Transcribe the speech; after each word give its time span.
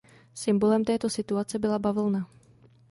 Symbolem 0.33 0.85
této 0.85 1.09
situace 1.09 1.59
byla 1.59 1.79
bavlna. 1.79 2.29